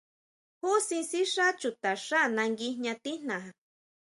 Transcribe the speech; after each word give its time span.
Jusin 0.63 1.03
sixá 1.09 1.45
chutaxá 1.59 2.19
nangui 2.35 2.69
jña 2.75 2.95
tijnaa. 3.03 3.45